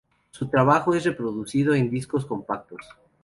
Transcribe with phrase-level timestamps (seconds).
[0.31, 2.81] Su trabajo es reproducido en discos compactos.